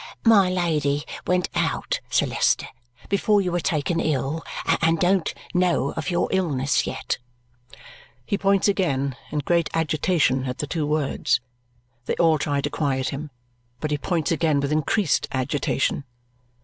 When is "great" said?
9.45-9.69